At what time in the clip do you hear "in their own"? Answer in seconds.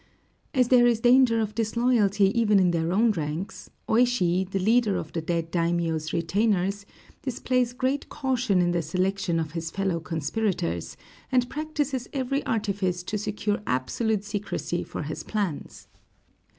2.59-3.11